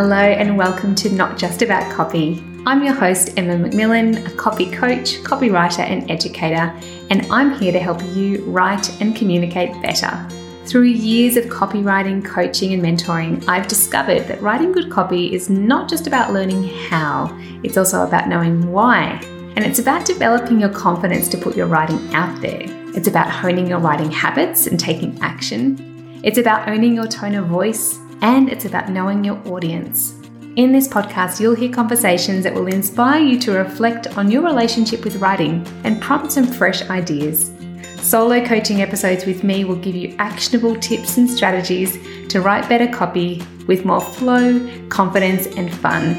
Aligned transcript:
Hello, 0.00 0.14
and 0.14 0.56
welcome 0.56 0.94
to 0.94 1.10
Not 1.10 1.36
Just 1.36 1.60
About 1.60 1.92
Copy. 1.92 2.40
I'm 2.64 2.84
your 2.84 2.94
host, 2.94 3.36
Emma 3.36 3.56
McMillan, 3.56 4.32
a 4.32 4.36
copy 4.36 4.70
coach, 4.70 5.14
copywriter, 5.24 5.80
and 5.80 6.08
educator, 6.08 6.72
and 7.10 7.26
I'm 7.32 7.58
here 7.58 7.72
to 7.72 7.80
help 7.80 8.00
you 8.14 8.44
write 8.44 9.00
and 9.00 9.16
communicate 9.16 9.72
better. 9.82 10.24
Through 10.66 10.84
years 10.84 11.36
of 11.36 11.46
copywriting, 11.46 12.24
coaching, 12.24 12.72
and 12.74 12.80
mentoring, 12.80 13.44
I've 13.48 13.66
discovered 13.66 14.28
that 14.28 14.40
writing 14.40 14.70
good 14.70 14.88
copy 14.88 15.34
is 15.34 15.50
not 15.50 15.90
just 15.90 16.06
about 16.06 16.32
learning 16.32 16.68
how, 16.88 17.36
it's 17.64 17.76
also 17.76 18.06
about 18.06 18.28
knowing 18.28 18.70
why. 18.70 19.20
And 19.56 19.66
it's 19.66 19.80
about 19.80 20.06
developing 20.06 20.60
your 20.60 20.70
confidence 20.70 21.26
to 21.30 21.38
put 21.38 21.56
your 21.56 21.66
writing 21.66 22.14
out 22.14 22.40
there. 22.40 22.62
It's 22.94 23.08
about 23.08 23.30
honing 23.30 23.66
your 23.66 23.80
writing 23.80 24.12
habits 24.12 24.68
and 24.68 24.78
taking 24.78 25.20
action. 25.22 26.20
It's 26.22 26.38
about 26.38 26.68
owning 26.68 26.94
your 26.94 27.08
tone 27.08 27.34
of 27.34 27.46
voice 27.46 27.98
and 28.22 28.48
it's 28.48 28.64
about 28.64 28.90
knowing 28.90 29.24
your 29.24 29.40
audience. 29.48 30.14
In 30.56 30.72
this 30.72 30.88
podcast, 30.88 31.38
you'll 31.38 31.54
hear 31.54 31.72
conversations 31.72 32.42
that 32.42 32.54
will 32.54 32.66
inspire 32.66 33.22
you 33.22 33.38
to 33.40 33.52
reflect 33.52 34.18
on 34.18 34.30
your 34.30 34.42
relationship 34.42 35.04
with 35.04 35.16
writing 35.16 35.64
and 35.84 36.02
prompt 36.02 36.32
some 36.32 36.46
fresh 36.46 36.82
ideas. 36.90 37.52
Solo 38.00 38.44
coaching 38.44 38.82
episodes 38.82 39.24
with 39.24 39.44
me 39.44 39.64
will 39.64 39.76
give 39.76 39.94
you 39.94 40.16
actionable 40.18 40.74
tips 40.76 41.16
and 41.16 41.30
strategies 41.30 41.98
to 42.28 42.40
write 42.40 42.68
better 42.68 42.88
copy 42.88 43.42
with 43.66 43.84
more 43.84 44.00
flow, 44.00 44.58
confidence, 44.88 45.46
and 45.46 45.72
fun. 45.72 46.16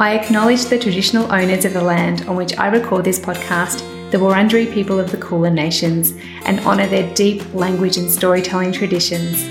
I 0.00 0.18
acknowledge 0.18 0.64
the 0.64 0.78
traditional 0.78 1.30
owners 1.32 1.64
of 1.64 1.72
the 1.72 1.82
land 1.82 2.26
on 2.26 2.36
which 2.36 2.56
I 2.58 2.68
record 2.68 3.04
this 3.04 3.18
podcast 3.18 3.83
the 4.14 4.20
Wurundjeri 4.20 4.72
people 4.72 5.00
of 5.00 5.10
the 5.10 5.16
Kulin 5.16 5.56
Nations 5.56 6.12
and 6.44 6.60
honour 6.60 6.86
their 6.86 7.12
deep 7.16 7.52
language 7.52 7.96
and 7.96 8.08
storytelling 8.08 8.70
traditions. 8.70 9.42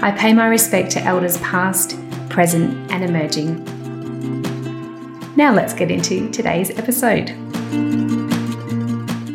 I 0.00 0.12
pay 0.12 0.32
my 0.32 0.46
respect 0.46 0.92
to 0.92 1.02
elders 1.02 1.38
past, 1.38 1.98
present, 2.28 2.92
and 2.92 3.02
emerging. 3.02 3.64
Now 5.34 5.52
let's 5.52 5.74
get 5.74 5.90
into 5.90 6.30
today's 6.30 6.70
episode. 6.70 7.32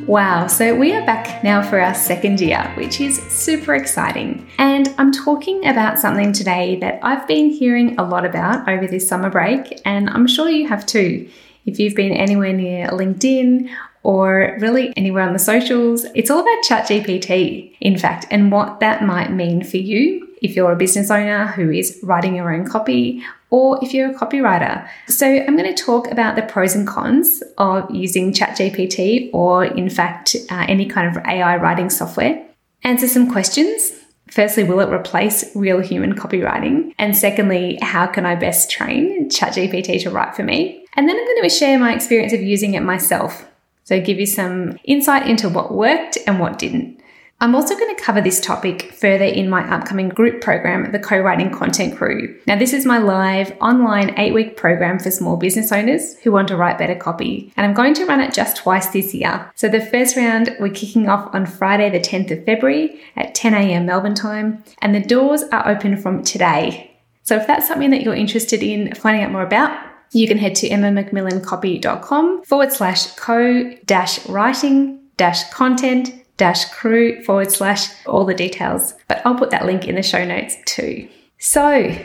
Wow, 0.08 0.48
so 0.48 0.74
we 0.74 0.94
are 0.94 1.06
back 1.06 1.44
now 1.44 1.62
for 1.62 1.82
our 1.82 1.94
second 1.94 2.40
year, 2.40 2.72
which 2.78 3.02
is 3.02 3.22
super 3.24 3.76
exciting. 3.76 4.50
And 4.58 4.96
I'm 4.98 5.12
talking 5.12 5.68
about 5.68 6.00
something 6.00 6.32
today 6.32 6.78
that 6.80 7.02
I've 7.04 7.28
been 7.28 7.50
hearing 7.50 8.00
a 8.00 8.08
lot 8.08 8.24
about 8.24 8.70
over 8.70 8.88
this 8.88 9.06
summer 9.06 9.30
break, 9.30 9.82
and 9.84 10.10
I'm 10.10 10.28
sure 10.28 10.48
you 10.48 10.66
have 10.70 10.86
too. 10.86 11.30
If 11.66 11.82
you've 11.82 11.96
been 11.96 12.14
anywhere 12.14 12.54
near 12.54 12.88
LinkedIn 12.88 13.70
or 14.08 14.56
really 14.62 14.94
anywhere 14.96 15.28
on 15.28 15.34
the 15.34 15.40
socials, 15.40 16.06
it's 16.16 16.32
all 16.32 16.40
about 16.40 16.64
ChatGPT, 16.64 17.76
in 17.82 17.98
fact, 17.98 18.26
and 18.32 18.54
what 18.54 18.80
that 18.80 19.04
might 19.04 19.34
mean 19.34 19.66
for 19.66 19.76
you 19.76 20.26
if 20.42 20.56
you're 20.56 20.72
a 20.72 20.78
business 20.78 21.12
owner 21.12 21.48
who 21.48 21.70
is 21.70 22.00
writing 22.02 22.34
your 22.34 22.54
own 22.54 22.66
copy 22.66 23.22
or 23.50 23.84
if 23.84 23.94
you're 23.94 24.12
a 24.12 24.14
copywriter. 24.14 24.88
So, 25.10 25.28
I'm 25.28 25.58
going 25.58 25.76
to 25.76 25.84
talk 25.84 26.10
about 26.10 26.38
the 26.38 26.44
pros 26.44 26.74
and 26.74 26.88
cons 26.88 27.44
of 27.58 27.92
using 27.92 28.32
ChatGPT 28.32 29.30
or, 29.34 29.66
in 29.66 29.90
fact, 29.90 30.38
uh, 30.50 30.66
any 30.70 30.86
kind 30.86 31.10
of 31.10 31.22
AI 31.26 31.58
writing 31.58 31.90
software, 31.90 32.48
answer 32.84 33.10
some 33.10 33.30
questions. 33.30 33.92
Firstly, 34.32 34.64
will 34.64 34.80
it 34.80 34.90
replace 34.90 35.54
real 35.54 35.82
human 35.82 36.16
copywriting? 36.16 36.94
And 36.98 37.14
secondly, 37.14 37.78
how 37.82 38.08
can 38.08 38.26
I 38.26 38.36
best 38.36 38.72
train 38.72 39.30
ChatGPT 39.30 40.02
to 40.04 40.12
write 40.12 40.34
for 40.34 40.44
me? 40.44 40.86
And 40.96 41.10
then 41.10 41.18
I'm 41.18 41.26
going 41.26 41.44
to 41.44 41.50
share 41.50 41.78
my 41.78 41.94
experience 41.94 42.32
of 42.32 42.42
using 42.42 42.74
it 42.74 42.84
myself 42.84 43.46
so, 43.88 44.02
give 44.02 44.20
you 44.20 44.26
some 44.26 44.78
insight 44.84 45.30
into 45.30 45.48
what 45.48 45.74
worked 45.74 46.18
and 46.28 46.42
what 46.42 46.60
didn't. 46.60 47.00
I'm 47.40 47.56
also 47.56 47.74
going 47.74 47.96
to 47.96 48.04
cover 48.04 48.20
this 48.20 48.42
topic 48.42 48.92
further 48.92 49.24
in 49.24 49.50
my 49.50 49.64
upcoming 49.74 50.10
group 50.10 50.42
program, 50.42 50.92
the 50.92 51.00
Co 51.00 51.18
Writing 51.22 51.52
Content 51.52 51.96
Crew. 51.96 52.38
Now, 52.48 52.58
this 52.58 52.74
is 52.74 52.86
my 52.86 52.98
live 52.98 53.56
online 53.62 54.20
eight 54.20 54.34
week 54.34 54.58
program 54.58 55.00
for 55.00 55.10
small 55.10 55.38
business 55.38 55.72
owners 55.72 56.18
who 56.18 56.34
want 56.34 56.50
to 56.50 56.58
write 56.58 56.78
better 56.78 56.96
copy. 56.96 57.54
And 57.56 57.66
I'm 57.66 57.74
going 57.74 57.94
to 57.94 58.06
run 58.06 58.20
it 58.20 58.34
just 58.34 58.58
twice 58.58 58.88
this 58.88 59.14
year. 59.14 59.50
So, 59.56 59.70
the 59.70 59.80
first 59.80 60.18
round, 60.18 60.54
we're 60.60 60.68
kicking 60.68 61.08
off 61.08 61.34
on 61.34 61.46
Friday, 61.46 61.90
the 61.90 62.02
10th 62.02 62.32
of 62.32 62.44
February 62.44 63.00
at 63.16 63.36
10 63.36 63.54
a.m. 63.54 63.86
Melbourne 63.86 64.16
time. 64.16 64.66
And 64.82 64.94
the 64.94 65.00
doors 65.00 65.44
are 65.54 65.66
open 65.66 65.96
from 65.96 66.24
today. 66.24 66.92
So, 67.24 67.38
if 67.38 67.48
that's 67.48 67.70
something 67.70 67.92
that 67.92 68.02
you're 68.02 68.16
interested 68.16 68.62
in 68.62 68.94
finding 68.96 69.24
out 69.24 69.32
more 69.32 69.44
about, 69.44 69.80
you 70.12 70.28
can 70.28 70.38
head 70.38 70.56
to 70.56 70.70
emmamcmillancopy.com 70.70 72.44
forward 72.44 72.74
slash 72.74 73.12
co 73.16 73.74
dash 73.86 74.26
writing 74.28 75.00
dash 75.18 75.50
content 75.52 76.14
dash 76.38 76.66
crew 76.66 77.22
forward 77.24 77.52
slash 77.52 77.90
all 78.06 78.26
the 78.26 78.34
details. 78.34 78.94
But 79.08 79.22
I'll 79.26 79.36
put 79.36 79.50
that 79.52 79.66
link 79.66 79.88
in 79.88 79.96
the 79.96 80.04
show 80.04 80.24
notes 80.24 80.56
too. 80.66 81.10
So, 81.40 81.96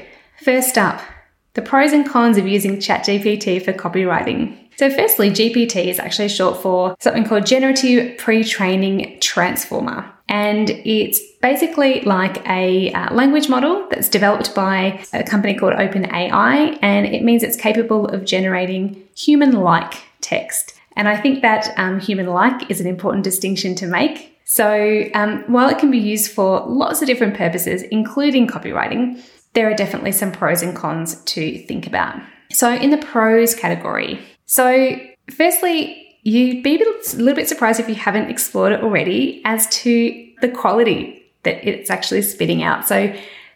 first 0.43 0.77
up, 0.77 1.01
the 1.55 1.63
pros 1.63 1.93
and 1.93 2.09
cons 2.09 2.39
of 2.39 2.47
using 2.47 2.77
ChatGPT 2.77 3.63
for 3.63 3.73
copywriting. 3.73 4.59
So, 4.77 4.91
firstly, 4.91 5.31
GPT 5.31 5.87
is 5.87 5.99
actually 5.99 6.29
short 6.29 6.63
for 6.63 6.97
something 6.99 7.25
called 7.25 7.47
Generative 7.47 8.19
Pre 8.19 8.43
Training 8.43 9.19
Transformer. 9.21 10.11
And 10.33 10.71
it's 10.71 11.21
basically 11.43 12.01
like 12.01 12.43
a 12.49 12.91
uh, 12.95 13.13
language 13.13 13.51
model 13.51 13.87
that's 13.91 14.09
developed 14.09 14.55
by 14.55 15.05
a 15.13 15.23
company 15.23 15.55
called 15.55 15.75
OpenAI, 15.75 16.79
and 16.81 17.07
it 17.07 17.23
means 17.23 17.43
it's 17.43 17.55
capable 17.55 18.09
of 18.09 18.25
generating 18.25 19.03
human 19.15 19.53
like 19.53 19.93
text. 20.23 20.73
And 20.97 21.07
I 21.07 21.21
think 21.21 21.43
that 21.43 21.75
um, 21.77 22.01
human 22.01 22.29
like 22.29 22.71
is 22.71 22.81
an 22.81 22.87
important 22.87 23.25
distinction 23.25 23.75
to 23.75 23.87
make. 23.87 24.41
So, 24.47 25.05
um, 25.13 25.45
while 25.49 25.69
it 25.69 25.79
can 25.79 25.91
be 25.91 25.99
used 25.99 26.33
for 26.33 26.65
lots 26.67 27.03
of 27.03 27.07
different 27.07 27.37
purposes, 27.37 27.83
including 27.83 28.47
copywriting, 28.47 29.23
there 29.53 29.71
are 29.71 29.75
definitely 29.75 30.13
some 30.13 30.33
pros 30.33 30.63
and 30.63 30.75
cons 30.75 31.23
to 31.25 31.59
think 31.67 31.87
about. 31.87 32.17
So, 32.53 32.73
in 32.73 32.89
the 32.89 32.97
pros 32.97 33.55
category, 33.55 34.19
so 34.47 34.99
firstly, 35.31 36.02
you'd 36.23 36.63
be 36.63 36.77
a 36.77 37.17
little 37.17 37.35
bit 37.35 37.49
surprised 37.49 37.81
if 37.81 37.89
you 37.89 37.95
haven't 37.95 38.31
explored 38.31 38.73
it 38.73 38.83
already 38.83 39.43
as 39.45 39.67
to 39.69 40.33
the 40.41 40.49
quality 40.49 41.23
that 41.43 41.67
it's 41.67 41.91
actually 41.91 42.23
spitting 42.23 42.63
out. 42.63 42.87
So 42.87 43.15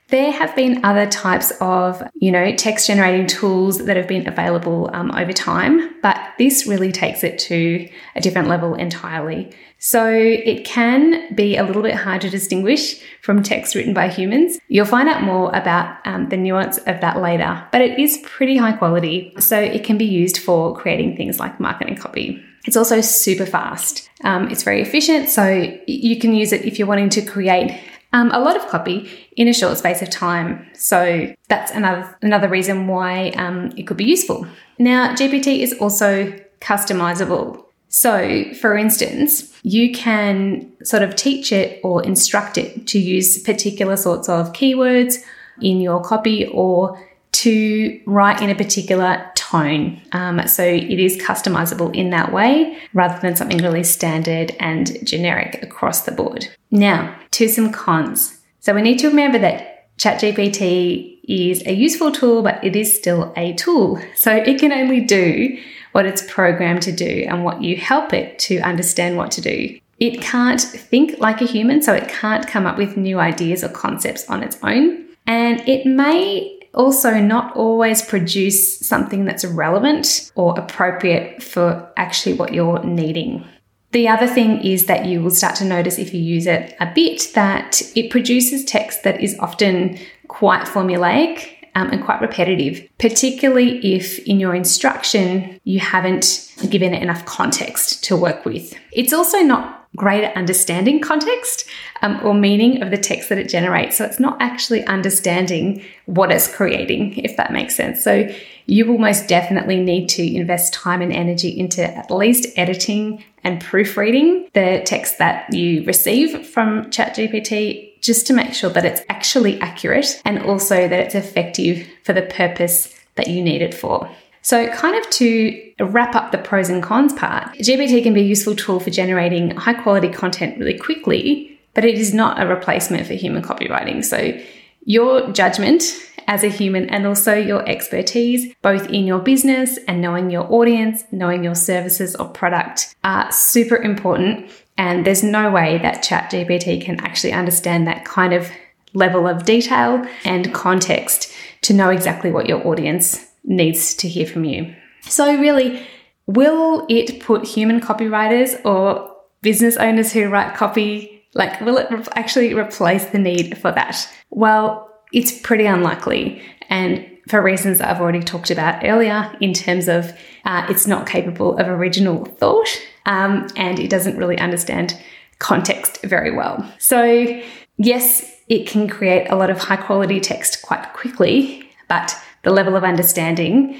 there 0.08 0.30
have 0.30 0.54
been 0.54 0.84
other 0.84 1.06
types 1.06 1.52
of, 1.60 2.00
you 2.14 2.30
know, 2.30 2.54
text 2.54 2.86
generating 2.86 3.26
tools 3.26 3.84
that 3.86 3.96
have 3.96 4.06
been 4.06 4.28
available 4.28 4.88
um, 4.92 5.10
over 5.12 5.32
time, 5.32 6.00
but 6.00 6.16
this 6.38 6.66
really 6.66 6.92
takes 6.92 7.24
it 7.24 7.40
to 7.40 7.88
a 8.14 8.20
different 8.20 8.46
level 8.46 8.74
entirely. 8.74 9.52
So 9.78 10.08
it 10.08 10.64
can 10.64 11.34
be 11.34 11.56
a 11.56 11.64
little 11.64 11.82
bit 11.82 11.94
hard 11.94 12.20
to 12.22 12.30
distinguish 12.30 13.00
from 13.20 13.42
text 13.42 13.74
written 13.74 13.94
by 13.94 14.08
humans. 14.08 14.58
You'll 14.68 14.86
find 14.86 15.08
out 15.08 15.22
more 15.22 15.50
about 15.54 15.98
um, 16.06 16.28
the 16.28 16.36
nuance 16.36 16.78
of 16.78 17.00
that 17.00 17.20
later, 17.20 17.66
but 17.72 17.80
it 17.80 17.98
is 17.98 18.18
pretty 18.22 18.56
high 18.56 18.72
quality. 18.72 19.34
So 19.40 19.58
it 19.58 19.82
can 19.82 19.98
be 19.98 20.06
used 20.06 20.38
for 20.38 20.76
creating 20.76 21.16
things 21.16 21.40
like 21.40 21.58
marketing 21.58 21.96
copy. 21.96 22.42
It's 22.66 22.76
also 22.76 23.00
super 23.00 23.46
fast. 23.46 24.08
Um, 24.24 24.48
it's 24.50 24.62
very 24.62 24.82
efficient, 24.82 25.28
so 25.28 25.78
you 25.86 26.18
can 26.18 26.34
use 26.34 26.52
it 26.52 26.64
if 26.64 26.78
you're 26.78 26.88
wanting 26.88 27.10
to 27.10 27.22
create 27.22 27.80
um, 28.12 28.30
a 28.32 28.38
lot 28.38 28.56
of 28.56 28.66
copy 28.68 29.10
in 29.36 29.48
a 29.48 29.52
short 29.52 29.78
space 29.78 30.02
of 30.02 30.10
time. 30.10 30.66
So 30.74 31.32
that's 31.48 31.70
another 31.72 32.16
another 32.22 32.48
reason 32.48 32.86
why 32.86 33.30
um, 33.30 33.72
it 33.76 33.86
could 33.86 33.96
be 33.96 34.04
useful. 34.04 34.46
Now, 34.78 35.14
GPT 35.14 35.60
is 35.60 35.72
also 35.74 36.32
customizable. 36.60 37.64
So, 37.88 38.52
for 38.60 38.76
instance, 38.76 39.52
you 39.62 39.92
can 39.92 40.70
sort 40.84 41.02
of 41.02 41.14
teach 41.14 41.52
it 41.52 41.80
or 41.84 42.02
instruct 42.04 42.58
it 42.58 42.86
to 42.88 42.98
use 42.98 43.42
particular 43.42 43.96
sorts 43.96 44.28
of 44.28 44.52
keywords 44.52 45.16
in 45.62 45.80
your 45.80 46.02
copy 46.02 46.46
or 46.46 47.00
to 47.32 48.00
write 48.06 48.42
in 48.42 48.50
a 48.50 48.54
particular 48.54 49.30
tone. 49.50 50.00
Um, 50.12 50.46
so 50.46 50.62
it 50.64 50.98
is 50.98 51.16
customizable 51.16 51.94
in 51.94 52.10
that 52.10 52.32
way 52.32 52.78
rather 52.92 53.18
than 53.20 53.36
something 53.36 53.58
really 53.58 53.84
standard 53.84 54.54
and 54.58 55.04
generic 55.06 55.62
across 55.62 56.02
the 56.02 56.12
board. 56.12 56.48
Now, 56.70 57.16
to 57.32 57.48
some 57.48 57.72
cons. 57.72 58.40
So 58.60 58.74
we 58.74 58.82
need 58.82 58.98
to 59.00 59.08
remember 59.08 59.38
that 59.38 59.96
ChatGPT 59.98 61.18
is 61.28 61.66
a 61.66 61.72
useful 61.72 62.12
tool, 62.12 62.42
but 62.42 62.62
it 62.62 62.76
is 62.76 62.94
still 62.94 63.32
a 63.36 63.54
tool. 63.54 64.00
So 64.14 64.32
it 64.32 64.58
can 64.58 64.72
only 64.72 65.00
do 65.00 65.58
what 65.92 66.06
it's 66.06 66.30
programmed 66.30 66.82
to 66.82 66.92
do 66.92 67.24
and 67.28 67.44
what 67.44 67.62
you 67.62 67.76
help 67.76 68.12
it 68.12 68.38
to 68.40 68.58
understand 68.58 69.16
what 69.16 69.30
to 69.32 69.40
do. 69.40 69.78
It 69.98 70.20
can't 70.20 70.60
think 70.60 71.18
like 71.18 71.40
a 71.40 71.46
human, 71.46 71.80
so 71.80 71.94
it 71.94 72.08
can't 72.08 72.46
come 72.46 72.66
up 72.66 72.76
with 72.76 72.98
new 72.98 73.18
ideas 73.18 73.64
or 73.64 73.70
concepts 73.70 74.28
on 74.28 74.42
its 74.42 74.58
own. 74.62 75.06
And 75.26 75.66
it 75.66 75.86
may 75.86 76.55
also 76.76 77.18
not 77.18 77.56
always 77.56 78.02
produce 78.02 78.78
something 78.80 79.24
that's 79.24 79.44
relevant 79.44 80.30
or 80.34 80.58
appropriate 80.58 81.42
for 81.42 81.90
actually 81.96 82.34
what 82.34 82.54
you're 82.54 82.82
needing. 82.84 83.44
The 83.92 84.08
other 84.08 84.26
thing 84.26 84.60
is 84.60 84.86
that 84.86 85.06
you 85.06 85.22
will 85.22 85.30
start 85.30 85.56
to 85.56 85.64
notice 85.64 85.98
if 85.98 86.12
you 86.12 86.20
use 86.20 86.46
it 86.46 86.76
a 86.80 86.92
bit 86.94 87.30
that 87.34 87.80
it 87.94 88.10
produces 88.10 88.64
text 88.64 89.04
that 89.04 89.20
is 89.20 89.38
often 89.38 89.98
quite 90.28 90.66
formulaic 90.66 91.54
um, 91.74 91.90
and 91.90 92.04
quite 92.04 92.20
repetitive, 92.20 92.86
particularly 92.98 93.94
if 93.94 94.18
in 94.20 94.40
your 94.40 94.54
instruction 94.54 95.60
you 95.64 95.78
haven't 95.78 96.52
given 96.68 96.94
it 96.94 97.02
enough 97.02 97.24
context 97.26 98.02
to 98.04 98.16
work 98.16 98.44
with. 98.44 98.74
It's 98.92 99.12
also 99.12 99.40
not 99.40 99.75
greater 99.96 100.28
understanding 100.36 101.00
context 101.00 101.66
um, 102.02 102.20
or 102.22 102.34
meaning 102.34 102.82
of 102.82 102.90
the 102.90 102.98
text 102.98 103.28
that 103.30 103.38
it 103.38 103.48
generates. 103.48 103.96
So 103.96 104.04
it's 104.04 104.20
not 104.20 104.40
actually 104.40 104.84
understanding 104.84 105.82
what 106.04 106.30
it's 106.30 106.54
creating, 106.54 107.16
if 107.16 107.36
that 107.36 107.52
makes 107.52 107.74
sense. 107.74 108.04
So 108.04 108.28
you 108.66 108.84
will 108.86 108.98
most 108.98 109.28
definitely 109.28 109.80
need 109.80 110.08
to 110.10 110.22
invest 110.22 110.74
time 110.74 111.00
and 111.00 111.12
energy 111.12 111.48
into 111.48 111.82
at 111.82 112.10
least 112.10 112.46
editing 112.56 113.24
and 113.42 113.60
proofreading 113.60 114.48
the 114.54 114.82
text 114.84 115.18
that 115.18 115.52
you 115.52 115.84
receive 115.84 116.46
from 116.46 116.90
ChatGPT 116.90 118.00
just 118.00 118.26
to 118.26 118.32
make 118.32 118.52
sure 118.52 118.70
that 118.70 118.84
it's 118.84 119.02
actually 119.08 119.60
accurate 119.60 120.20
and 120.24 120.40
also 120.40 120.88
that 120.88 121.00
it's 121.00 121.14
effective 121.14 121.86
for 122.04 122.12
the 122.12 122.22
purpose 122.22 122.94
that 123.14 123.28
you 123.28 123.42
need 123.42 123.62
it 123.62 123.74
for. 123.74 124.10
So, 124.46 124.68
kind 124.68 124.96
of 124.96 125.10
to 125.10 125.72
wrap 125.80 126.14
up 126.14 126.30
the 126.30 126.38
pros 126.38 126.68
and 126.68 126.80
cons 126.80 127.12
part, 127.12 127.52
GPT 127.54 128.00
can 128.00 128.14
be 128.14 128.20
a 128.20 128.24
useful 128.24 128.54
tool 128.54 128.78
for 128.78 128.90
generating 128.90 129.50
high 129.50 129.74
quality 129.74 130.08
content 130.08 130.56
really 130.56 130.78
quickly, 130.78 131.58
but 131.74 131.84
it 131.84 131.96
is 131.96 132.14
not 132.14 132.40
a 132.40 132.46
replacement 132.46 133.08
for 133.08 133.14
human 133.14 133.42
copywriting. 133.42 134.04
So, 134.04 134.40
your 134.84 135.32
judgment 135.32 135.82
as 136.28 136.44
a 136.44 136.48
human 136.48 136.88
and 136.90 137.08
also 137.08 137.34
your 137.34 137.68
expertise, 137.68 138.54
both 138.62 138.88
in 138.88 139.04
your 139.04 139.18
business 139.18 139.80
and 139.88 140.00
knowing 140.00 140.30
your 140.30 140.44
audience, 140.52 141.02
knowing 141.10 141.42
your 141.42 141.56
services 141.56 142.14
or 142.14 142.28
product, 142.28 142.94
are 143.02 143.32
super 143.32 143.74
important. 143.76 144.48
And 144.78 145.04
there's 145.04 145.24
no 145.24 145.50
way 145.50 145.78
that 145.78 146.04
ChatGPT 146.04 146.84
can 146.84 147.00
actually 147.00 147.32
understand 147.32 147.88
that 147.88 148.04
kind 148.04 148.32
of 148.32 148.48
level 148.94 149.26
of 149.26 149.44
detail 149.44 150.06
and 150.24 150.54
context 150.54 151.32
to 151.62 151.74
know 151.74 151.90
exactly 151.90 152.30
what 152.30 152.46
your 152.46 152.64
audience 152.64 153.25
needs 153.46 153.94
to 153.94 154.08
hear 154.08 154.26
from 154.26 154.44
you. 154.44 154.74
So, 155.02 155.38
really, 155.38 155.86
will 156.26 156.84
it 156.88 157.20
put 157.20 157.46
human 157.46 157.80
copywriters 157.80 158.60
or 158.64 159.14
business 159.42 159.76
owners 159.76 160.12
who 160.12 160.28
write 160.28 160.56
copy, 160.56 161.24
like, 161.34 161.60
will 161.60 161.78
it 161.78 161.88
actually 162.16 162.52
replace 162.52 163.06
the 163.06 163.18
need 163.18 163.56
for 163.58 163.70
that? 163.72 164.08
Well, 164.30 164.90
it's 165.12 165.40
pretty 165.40 165.66
unlikely. 165.66 166.42
And 166.68 167.06
for 167.28 167.42
reasons 167.42 167.78
that 167.78 167.88
I've 167.88 168.00
already 168.00 168.20
talked 168.20 168.50
about 168.50 168.84
earlier, 168.84 169.32
in 169.40 169.52
terms 169.52 169.88
of 169.88 170.12
uh, 170.44 170.66
it's 170.68 170.86
not 170.86 171.06
capable 171.06 171.56
of 171.58 171.68
original 171.68 172.24
thought 172.24 172.68
um, 173.06 173.46
and 173.56 173.78
it 173.78 173.88
doesn't 173.88 174.16
really 174.16 174.38
understand 174.38 175.00
context 175.38 176.02
very 176.02 176.34
well. 176.34 176.68
So, 176.78 177.40
yes, 177.76 178.32
it 178.48 178.66
can 178.66 178.88
create 178.88 179.28
a 179.28 179.36
lot 179.36 179.50
of 179.50 179.58
high 179.58 179.76
quality 179.76 180.20
text 180.20 180.62
quite 180.62 180.92
quickly, 180.92 181.68
but 181.88 182.16
the 182.46 182.52
level 182.52 182.76
of 182.76 182.84
understanding 182.84 183.76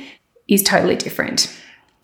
is 0.49 0.61
totally 0.61 0.97
different. 0.97 1.57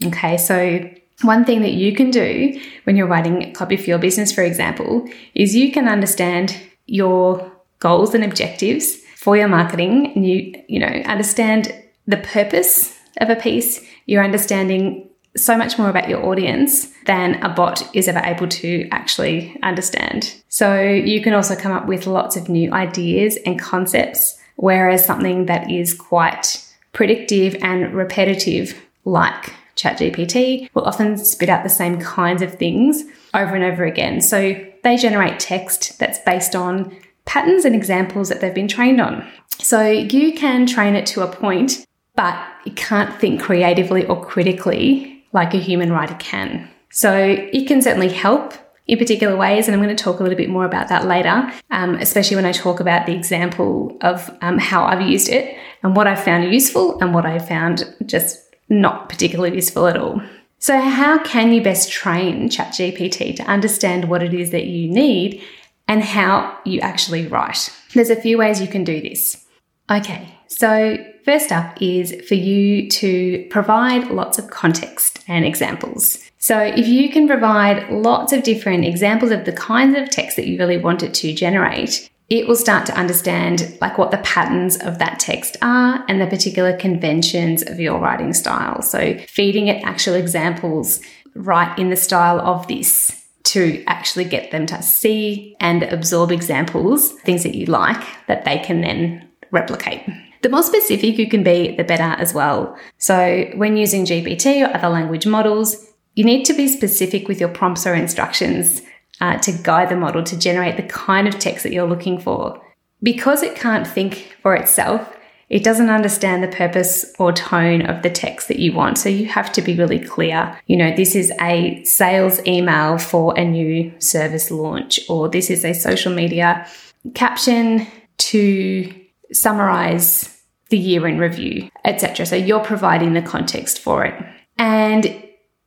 Okay, 0.06 0.36
so 0.36 0.88
one 1.22 1.44
thing 1.44 1.62
that 1.62 1.72
you 1.72 1.92
can 1.92 2.12
do 2.12 2.58
when 2.84 2.94
you're 2.96 3.08
writing 3.08 3.52
copy 3.52 3.76
for 3.76 3.90
your 3.90 3.98
business, 3.98 4.30
for 4.30 4.42
example, 4.42 5.08
is 5.34 5.56
you 5.56 5.72
can 5.72 5.88
understand 5.88 6.56
your 6.86 7.50
goals 7.80 8.14
and 8.14 8.22
objectives 8.22 8.94
for 9.16 9.36
your 9.36 9.48
marketing 9.48 10.12
and 10.14 10.24
you, 10.24 10.54
you 10.68 10.78
know, 10.78 11.02
understand 11.06 11.74
the 12.06 12.18
purpose 12.18 12.96
of 13.16 13.28
a 13.28 13.34
piece. 13.34 13.84
You're 14.06 14.22
understanding 14.22 15.08
so 15.36 15.56
much 15.56 15.78
more 15.80 15.90
about 15.90 16.08
your 16.08 16.24
audience 16.24 16.92
than 17.06 17.42
a 17.42 17.48
bot 17.48 17.92
is 17.92 18.06
ever 18.06 18.20
able 18.20 18.46
to 18.46 18.86
actually 18.92 19.58
understand. 19.64 20.32
So 20.48 20.80
you 20.80 21.22
can 21.22 21.32
also 21.32 21.56
come 21.56 21.72
up 21.72 21.86
with 21.86 22.06
lots 22.06 22.36
of 22.36 22.48
new 22.48 22.72
ideas 22.72 23.36
and 23.44 23.58
concepts 23.58 24.38
Whereas 24.56 25.04
something 25.04 25.46
that 25.46 25.70
is 25.70 25.94
quite 25.94 26.64
predictive 26.92 27.56
and 27.62 27.94
repetitive, 27.94 28.80
like 29.04 29.52
ChatGPT, 29.76 30.68
will 30.74 30.84
often 30.84 31.16
spit 31.16 31.48
out 31.48 31.62
the 31.64 31.70
same 31.70 32.00
kinds 32.00 32.42
of 32.42 32.54
things 32.54 33.04
over 33.34 33.54
and 33.54 33.64
over 33.64 33.84
again. 33.84 34.20
So 34.20 34.54
they 34.82 34.96
generate 34.96 35.40
text 35.40 35.98
that's 35.98 36.18
based 36.20 36.54
on 36.54 36.96
patterns 37.24 37.64
and 37.64 37.74
examples 37.74 38.28
that 38.28 38.40
they've 38.40 38.54
been 38.54 38.68
trained 38.68 39.00
on. 39.00 39.26
So 39.58 39.86
you 39.86 40.34
can 40.34 40.66
train 40.66 40.94
it 40.96 41.06
to 41.06 41.22
a 41.22 41.32
point, 41.32 41.86
but 42.14 42.36
it 42.66 42.76
can't 42.76 43.18
think 43.20 43.40
creatively 43.40 44.04
or 44.06 44.24
critically 44.24 45.24
like 45.32 45.54
a 45.54 45.58
human 45.58 45.92
writer 45.92 46.16
can. 46.18 46.68
So 46.90 47.14
it 47.16 47.66
can 47.66 47.80
certainly 47.80 48.10
help 48.10 48.54
in 48.92 48.98
particular 48.98 49.34
ways. 49.34 49.66
And 49.66 49.74
I'm 49.74 49.82
going 49.82 49.96
to 49.96 50.04
talk 50.04 50.20
a 50.20 50.22
little 50.22 50.36
bit 50.36 50.50
more 50.50 50.66
about 50.66 50.88
that 50.88 51.06
later, 51.06 51.50
um, 51.70 51.94
especially 51.94 52.36
when 52.36 52.44
I 52.44 52.52
talk 52.52 52.78
about 52.78 53.06
the 53.06 53.14
example 53.14 53.96
of 54.02 54.30
um, 54.42 54.58
how 54.58 54.84
I've 54.84 55.00
used 55.00 55.30
it 55.30 55.56
and 55.82 55.96
what 55.96 56.06
I 56.06 56.14
found 56.14 56.52
useful 56.52 57.00
and 57.00 57.14
what 57.14 57.24
I 57.24 57.38
found 57.38 57.86
just 58.04 58.38
not 58.68 59.08
particularly 59.08 59.54
useful 59.54 59.86
at 59.86 59.96
all. 59.96 60.20
So, 60.58 60.78
how 60.78 61.18
can 61.24 61.52
you 61.52 61.62
best 61.62 61.90
train 61.90 62.50
ChatGPT 62.50 63.34
to 63.36 63.42
understand 63.44 64.08
what 64.08 64.22
it 64.22 64.34
is 64.34 64.50
that 64.50 64.66
you 64.66 64.88
need 64.88 65.42
and 65.88 66.04
how 66.04 66.56
you 66.64 66.80
actually 66.80 67.26
write? 67.26 67.70
There's 67.94 68.10
a 68.10 68.20
few 68.20 68.38
ways 68.38 68.60
you 68.60 68.68
can 68.68 68.84
do 68.84 69.00
this. 69.00 69.44
Okay, 69.90 70.38
so 70.46 70.98
first 71.24 71.50
up 71.50 71.80
is 71.80 72.14
for 72.28 72.34
you 72.34 72.88
to 72.90 73.46
provide 73.50 74.10
lots 74.10 74.38
of 74.38 74.50
context 74.50 75.24
and 75.26 75.44
examples. 75.44 76.30
So, 76.42 76.58
if 76.58 76.88
you 76.88 77.08
can 77.08 77.28
provide 77.28 77.88
lots 77.88 78.32
of 78.32 78.42
different 78.42 78.84
examples 78.84 79.30
of 79.30 79.44
the 79.44 79.52
kinds 79.52 79.96
of 79.96 80.10
text 80.10 80.34
that 80.34 80.48
you 80.48 80.58
really 80.58 80.76
want 80.76 81.04
it 81.04 81.14
to 81.14 81.32
generate, 81.32 82.10
it 82.30 82.48
will 82.48 82.56
start 82.56 82.84
to 82.86 82.98
understand 82.98 83.78
like 83.80 83.96
what 83.96 84.10
the 84.10 84.18
patterns 84.18 84.76
of 84.78 84.98
that 84.98 85.20
text 85.20 85.56
are 85.62 86.04
and 86.08 86.20
the 86.20 86.26
particular 86.26 86.76
conventions 86.76 87.62
of 87.62 87.78
your 87.78 88.00
writing 88.00 88.32
style. 88.32 88.82
So, 88.82 89.16
feeding 89.28 89.68
it 89.68 89.84
actual 89.84 90.14
examples 90.14 91.00
right 91.36 91.78
in 91.78 91.90
the 91.90 91.96
style 91.96 92.40
of 92.40 92.66
this 92.66 93.24
to 93.44 93.84
actually 93.86 94.24
get 94.24 94.50
them 94.50 94.66
to 94.66 94.82
see 94.82 95.54
and 95.60 95.84
absorb 95.84 96.32
examples, 96.32 97.12
things 97.20 97.44
that 97.44 97.54
you 97.54 97.66
like 97.66 98.04
that 98.26 98.44
they 98.44 98.58
can 98.58 98.80
then 98.80 99.28
replicate. 99.52 100.02
The 100.42 100.48
more 100.48 100.64
specific 100.64 101.18
you 101.18 101.28
can 101.28 101.44
be, 101.44 101.76
the 101.76 101.84
better 101.84 102.20
as 102.20 102.34
well. 102.34 102.76
So, 102.98 103.48
when 103.54 103.76
using 103.76 104.04
GPT 104.04 104.66
or 104.66 104.76
other 104.76 104.88
language 104.88 105.24
models, 105.24 105.91
you 106.14 106.24
need 106.24 106.44
to 106.44 106.54
be 106.54 106.68
specific 106.68 107.28
with 107.28 107.40
your 107.40 107.48
prompts 107.48 107.86
or 107.86 107.94
instructions 107.94 108.82
uh, 109.20 109.38
to 109.38 109.52
guide 109.52 109.88
the 109.88 109.96
model 109.96 110.22
to 110.24 110.38
generate 110.38 110.76
the 110.76 110.82
kind 110.82 111.28
of 111.28 111.38
text 111.38 111.62
that 111.62 111.72
you're 111.72 111.88
looking 111.88 112.18
for. 112.18 112.60
Because 113.02 113.42
it 113.42 113.56
can't 113.56 113.86
think 113.86 114.36
for 114.42 114.54
itself, 114.54 115.16
it 115.48 115.64
doesn't 115.64 115.90
understand 115.90 116.42
the 116.42 116.48
purpose 116.48 117.12
or 117.18 117.32
tone 117.32 117.82
of 117.82 118.02
the 118.02 118.10
text 118.10 118.48
that 118.48 118.58
you 118.58 118.72
want. 118.72 118.96
So 118.96 119.08
you 119.08 119.26
have 119.26 119.52
to 119.52 119.62
be 119.62 119.76
really 119.76 119.98
clear. 119.98 120.58
You 120.66 120.76
know, 120.76 120.94
this 120.96 121.14
is 121.14 121.30
a 121.40 121.84
sales 121.84 122.44
email 122.46 122.96
for 122.96 123.38
a 123.38 123.44
new 123.44 123.92
service 123.98 124.50
launch, 124.50 124.98
or 125.10 125.28
this 125.28 125.50
is 125.50 125.64
a 125.64 125.74
social 125.74 126.12
media 126.12 126.66
caption 127.14 127.86
to 128.18 128.94
summarize 129.32 130.42
the 130.70 130.78
year 130.78 131.06
in 131.06 131.18
review, 131.18 131.68
etc. 131.84 132.24
So 132.24 132.36
you're 132.36 132.64
providing 132.64 133.12
the 133.12 133.22
context 133.22 133.78
for 133.78 134.04
it. 134.04 134.14
And 134.56 135.22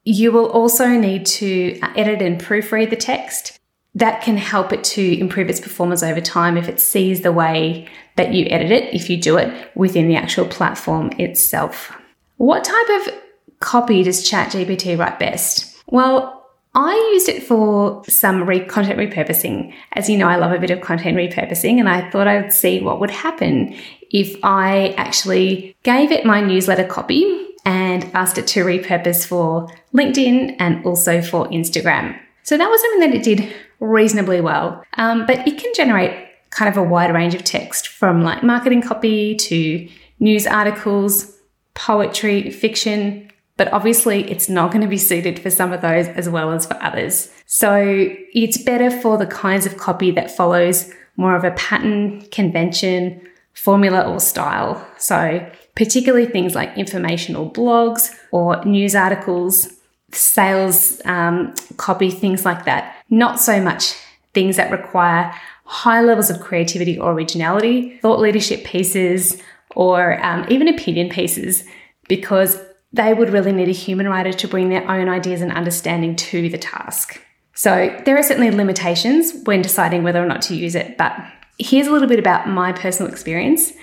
you 0.06 0.32
will 0.32 0.50
also 0.52 0.88
need 0.90 1.26
to 1.26 1.80
edit 1.96 2.22
and 2.22 2.40
proofread 2.40 2.92
the 2.92 2.96
text. 2.96 3.60
That 3.96 4.22
can 4.22 4.38
help 4.38 4.72
it 4.72 4.84
to 4.86 5.20
improve 5.20 5.50
its 5.50 5.60
performance 5.60 6.04
over 6.04 6.22
time 6.22 6.58
if 6.58 6.70
it 6.70 6.80
sees 6.80 7.22
the 7.22 7.32
way 7.32 7.88
that 8.18 8.34
you 8.34 8.46
edit 8.50 8.72
it, 8.72 8.94
if 8.94 9.10
you 9.10 9.18
do 9.18 9.38
it 9.38 9.72
within 9.76 10.08
the 10.08 10.16
actual 10.16 10.46
platform 10.46 11.12
itself. 11.18 11.92
What 12.38 12.64
type 12.64 13.08
of 13.08 13.14
copy 13.62 14.04
does 14.04 14.30
ChatGPT 14.30 14.98
write 14.98 15.18
best? 15.18 15.76
Well, 15.88 16.46
I 16.76 16.94
used 17.14 17.30
it 17.30 17.42
for 17.42 18.04
some 18.10 18.44
re- 18.44 18.66
content 18.66 19.00
repurposing. 19.00 19.74
As 19.94 20.10
you 20.10 20.18
know, 20.18 20.28
I 20.28 20.36
love 20.36 20.52
a 20.52 20.60
bit 20.60 20.72
of 20.72 20.82
content 20.82 21.16
repurposing, 21.16 21.80
and 21.80 21.88
I 21.88 22.10
thought 22.10 22.28
I 22.28 22.42
would 22.42 22.52
see 22.52 22.82
what 22.82 23.00
would 23.00 23.12
happen 23.12 23.74
if 24.12 24.38
I 24.44 24.90
actually 24.98 25.78
gave 25.84 26.12
it 26.12 26.26
my 26.26 26.42
newsletter 26.42 26.86
copy 26.86 27.45
and 27.66 28.04
asked 28.14 28.38
it 28.38 28.48
to 28.48 28.64
repurpose 28.64 29.26
for 29.26 29.68
LinkedIn 29.94 30.56
and 30.60 30.86
also 30.86 31.22
for 31.22 31.48
Instagram. 31.48 32.18
So 32.44 32.58
that 32.58 32.70
was 32.70 32.80
something 32.82 33.00
that 33.10 33.16
it 33.16 33.24
did 33.24 33.54
reasonably 33.80 34.40
well. 34.40 34.84
Um, 34.98 35.26
but 35.26 35.48
it 35.48 35.58
can 35.58 35.74
generate 35.74 36.30
kind 36.52 36.70
of 36.70 36.78
a 36.78 36.84
wide 36.84 37.14
range 37.14 37.36
of 37.36 37.44
text 37.44 37.88
from 37.88 38.24
like 38.24 38.44
marketing 38.44 38.82
copy 38.82 39.36
to 39.36 39.90
news 40.20 40.48
articles, 40.48 41.38
poetry, 41.74 42.52
fiction. 42.52 43.30
But 43.58 43.72
obviously, 43.74 44.30
it's 44.30 44.48
not 44.48 44.72
going 44.72 44.82
to 44.82 44.88
be 44.88 44.98
suited 44.98 45.40
for 45.40 45.50
some 45.50 45.74
of 45.74 45.82
those 45.82 46.08
as 46.10 46.30
well 46.30 46.52
as 46.52 46.66
for 46.66 46.82
others. 46.84 47.32
So 47.46 48.10
it's 48.34 48.58
better 48.58 48.92
for 48.92 49.18
the 49.18 49.28
kinds 49.28 49.66
of 49.66 49.78
copy 49.78 50.12
that 50.12 50.30
follows 50.30 50.92
more 51.18 51.36
of 51.36 51.44
a 51.44 51.52
pattern, 51.52 52.22
convention, 52.32 53.22
formula, 53.54 54.02
or 54.02 54.20
style. 54.20 54.86
So 54.98 55.50
particularly 55.76 56.26
things 56.26 56.56
like 56.56 56.78
informational 56.78 57.50
blogs 57.50 58.16
or 58.32 58.64
news 58.66 58.96
articles, 58.96 59.74
sales 60.12 61.02
um, 61.06 61.54
copy, 61.78 62.10
things 62.10 62.46
like 62.46 62.66
that. 62.66 62.96
Not 63.10 63.40
so 63.40 63.62
much 63.62 63.94
things 64.34 64.58
that 64.58 64.72
require 64.72 65.34
high 65.66 66.02
levels 66.02 66.30
of 66.30 66.40
creativity 66.40 66.98
or 66.98 67.12
originality, 67.12 67.98
thought 67.98 68.20
leadership 68.20 68.64
pieces, 68.64 69.42
or 69.76 70.24
um, 70.24 70.46
even 70.50 70.68
opinion 70.68 71.10
pieces, 71.10 71.64
because 72.08 72.62
they 72.94 73.14
would 73.14 73.30
really 73.30 73.52
need 73.52 73.68
a 73.68 73.74
human 73.74 74.08
writer 74.08 74.32
to 74.32 74.48
bring 74.48 74.70
their 74.70 74.90
own 74.90 75.10
ideas 75.10 75.42
and 75.42 75.52
understanding 75.52 76.16
to 76.16 76.50
the 76.50 76.58
task. 76.58 77.22
So 77.54 77.94
there 78.06 78.18
are 78.18 78.24
certainly 78.24 78.52
limitations 78.52 79.34
when 79.46 79.62
deciding 79.62 80.04
whether 80.04 80.22
or 80.22 80.28
not 80.28 80.42
to 80.44 80.56
use 80.56 80.76
it, 80.76 80.98
but 80.98 81.14
here's 81.58 81.88
a 81.88 81.92
little 81.92 82.08
bit 82.08 82.20
about 82.20 82.48
my 82.48 82.72
personal 82.72 83.12
experience 83.12 83.74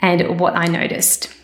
and 0.00 0.38
what 0.38 0.56
I 0.56 0.66
noticed. 0.66 1.34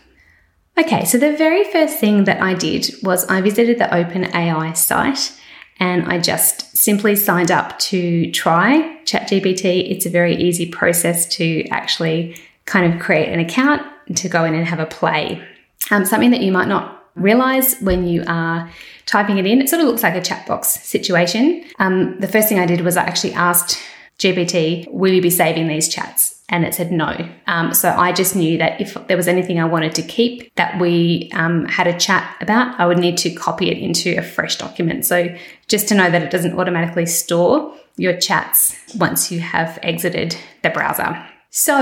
Okay, 0.78 1.06
so 1.06 1.16
the 1.16 1.34
very 1.34 1.64
first 1.72 1.98
thing 1.98 2.24
that 2.24 2.42
I 2.42 2.52
did 2.52 2.94
was 3.02 3.24
I 3.26 3.40
visited 3.40 3.78
the 3.78 3.84
OpenAI 3.84 4.76
site 4.76 5.32
and 5.80 6.06
I 6.06 6.18
just 6.18 6.76
simply 6.76 7.16
signed 7.16 7.50
up 7.50 7.78
to 7.78 8.30
try 8.32 8.98
ChatGPT. 9.04 9.90
It's 9.90 10.04
a 10.04 10.10
very 10.10 10.36
easy 10.36 10.66
process 10.66 11.26
to 11.36 11.66
actually 11.68 12.36
kind 12.66 12.92
of 12.92 13.00
create 13.00 13.32
an 13.32 13.40
account 13.40 13.82
to 14.16 14.28
go 14.28 14.44
in 14.44 14.54
and 14.54 14.66
have 14.66 14.78
a 14.78 14.86
play. 14.86 15.42
Um, 15.90 16.04
something 16.04 16.30
that 16.32 16.42
you 16.42 16.52
might 16.52 16.68
not 16.68 17.04
realize 17.14 17.78
when 17.80 18.06
you 18.06 18.22
are 18.26 18.70
typing 19.06 19.38
it 19.38 19.46
in, 19.46 19.62
it 19.62 19.70
sort 19.70 19.80
of 19.80 19.88
looks 19.88 20.02
like 20.02 20.14
a 20.14 20.20
chat 20.20 20.46
box 20.46 20.68
situation. 20.68 21.64
Um, 21.78 22.20
the 22.20 22.28
first 22.28 22.50
thing 22.50 22.58
I 22.58 22.66
did 22.66 22.82
was 22.82 22.98
I 22.98 23.04
actually 23.04 23.32
asked 23.32 23.78
GPT, 24.18 24.90
will 24.92 25.12
you 25.12 25.22
be 25.22 25.30
saving 25.30 25.68
these 25.68 25.88
chats? 25.88 26.35
And 26.48 26.64
it 26.64 26.74
said 26.74 26.92
no. 26.92 27.28
Um, 27.48 27.74
so 27.74 27.90
I 27.90 28.12
just 28.12 28.36
knew 28.36 28.56
that 28.58 28.80
if 28.80 28.94
there 29.08 29.16
was 29.16 29.26
anything 29.26 29.58
I 29.58 29.64
wanted 29.64 29.94
to 29.96 30.02
keep 30.02 30.54
that 30.54 30.80
we 30.80 31.28
um, 31.34 31.64
had 31.64 31.88
a 31.88 31.98
chat 31.98 32.36
about, 32.40 32.78
I 32.78 32.86
would 32.86 32.98
need 32.98 33.18
to 33.18 33.30
copy 33.30 33.68
it 33.68 33.78
into 33.78 34.16
a 34.16 34.22
fresh 34.22 34.56
document. 34.56 35.04
So 35.04 35.34
just 35.66 35.88
to 35.88 35.94
know 35.94 36.08
that 36.08 36.22
it 36.22 36.30
doesn't 36.30 36.56
automatically 36.56 37.06
store 37.06 37.74
your 37.96 38.16
chats 38.16 38.76
once 38.96 39.32
you 39.32 39.40
have 39.40 39.78
exited 39.82 40.36
the 40.62 40.70
browser. 40.70 41.26
So 41.50 41.74